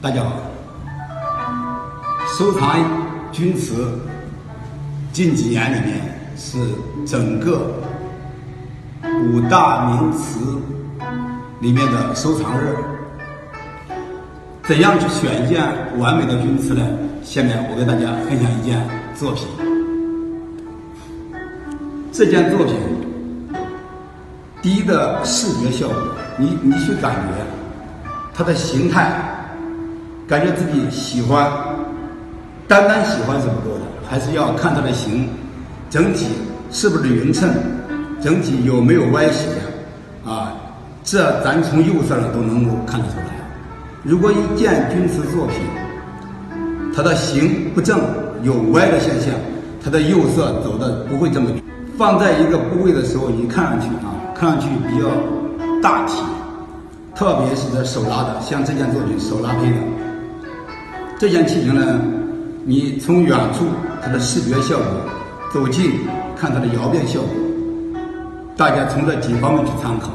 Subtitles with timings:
[0.00, 0.30] 大家好，
[2.38, 2.78] 收藏
[3.32, 3.98] 钧瓷
[5.12, 6.00] 近几年里面
[6.36, 6.56] 是
[7.04, 7.72] 整个
[9.02, 10.56] 五大名瓷
[11.58, 12.76] 里面的收藏热。
[14.62, 15.60] 怎样去选一件
[15.98, 16.86] 完美的钧瓷呢？
[17.24, 18.80] 下面我给大家分享一件
[19.16, 19.48] 作品。
[22.12, 22.76] 这件作品，
[24.62, 25.96] 第一的视觉效果，
[26.36, 27.32] 你你去感觉
[28.32, 29.34] 它的形态。
[30.28, 31.50] 感觉自己喜欢，
[32.68, 35.26] 单单喜欢是不够的，还是要看它的形，
[35.88, 36.26] 整体
[36.70, 37.48] 是不是匀称，
[38.20, 39.48] 整体有没有歪斜，
[40.26, 40.52] 啊，
[41.02, 43.24] 这咱从釉色上都能够看得出来。
[44.02, 45.56] 如果一件钧瓷作品，
[46.94, 47.98] 它的形不正，
[48.42, 49.32] 有歪的现象，
[49.82, 51.48] 它的釉色走的不会这么，
[51.96, 55.08] 放在一个部位的时候，你看上去啊，看上去比较
[55.82, 56.22] 大体，
[57.14, 59.76] 特别是这手拉的，像这件作品手拉胚的。
[61.18, 62.00] 这件器型呢，
[62.64, 63.66] 你从远处
[64.00, 64.86] 它的视觉效果，
[65.52, 65.90] 走近
[66.36, 67.30] 看它的窑变效果，
[68.56, 70.12] 大家从这几方面去参考。